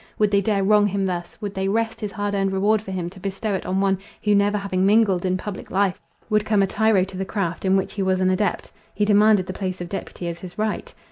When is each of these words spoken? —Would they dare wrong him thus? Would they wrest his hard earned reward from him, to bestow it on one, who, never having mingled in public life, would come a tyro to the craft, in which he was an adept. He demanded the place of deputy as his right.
—Would 0.17 0.31
they 0.31 0.41
dare 0.41 0.63
wrong 0.63 0.87
him 0.87 1.05
thus? 1.05 1.37
Would 1.41 1.53
they 1.53 1.67
wrest 1.67 2.01
his 2.01 2.11
hard 2.13 2.33
earned 2.33 2.51
reward 2.51 2.81
from 2.81 2.95
him, 2.95 3.07
to 3.11 3.19
bestow 3.19 3.53
it 3.53 3.67
on 3.67 3.79
one, 3.81 3.99
who, 4.23 4.33
never 4.33 4.57
having 4.57 4.83
mingled 4.83 5.25
in 5.25 5.37
public 5.37 5.69
life, 5.69 6.01
would 6.27 6.43
come 6.43 6.63
a 6.63 6.65
tyro 6.65 7.03
to 7.03 7.17
the 7.17 7.23
craft, 7.23 7.65
in 7.65 7.77
which 7.77 7.93
he 7.93 8.01
was 8.01 8.19
an 8.19 8.31
adept. 8.31 8.71
He 8.95 9.05
demanded 9.05 9.45
the 9.45 9.53
place 9.53 9.79
of 9.79 9.89
deputy 9.89 10.27
as 10.27 10.39
his 10.39 10.57
right. 10.57 10.91